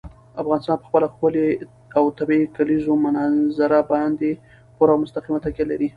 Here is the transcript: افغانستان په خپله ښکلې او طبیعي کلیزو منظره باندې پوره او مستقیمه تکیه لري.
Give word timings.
افغانستان 0.41 0.77
په 0.81 0.87
خپله 0.89 1.07
ښکلې 1.13 1.47
او 1.97 2.03
طبیعي 2.17 2.45
کلیزو 2.55 2.93
منظره 3.05 3.79
باندې 3.91 4.31
پوره 4.75 4.91
او 4.93 5.01
مستقیمه 5.03 5.39
تکیه 5.45 5.65
لري. 5.71 5.87